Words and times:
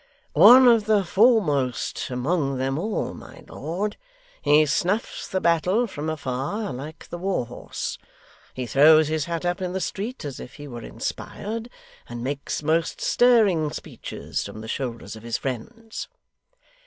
'One 0.33 0.67
of 0.67 0.85
the 0.85 1.05
foremost 1.05 2.09
among 2.09 2.57
them 2.57 2.79
all, 2.79 3.13
my 3.13 3.43
lord. 3.47 3.97
He 4.41 4.65
snuffs 4.65 5.27
the 5.27 5.39
battle 5.39 5.85
from 5.85 6.09
afar, 6.09 6.73
like 6.73 7.07
the 7.09 7.19
war 7.19 7.45
horse. 7.45 7.99
He 8.55 8.65
throws 8.65 9.09
his 9.09 9.25
hat 9.25 9.45
up 9.45 9.61
in 9.61 9.73
the 9.73 9.79
street 9.79 10.25
as 10.25 10.39
if 10.39 10.55
he 10.55 10.67
were 10.67 10.81
inspired, 10.81 11.69
and 12.09 12.23
makes 12.23 12.63
most 12.63 12.99
stirring 12.99 13.69
speeches 13.71 14.43
from 14.43 14.61
the 14.61 14.67
shoulders 14.67 15.15
of 15.15 15.21
his 15.21 15.37
friends. 15.37 16.07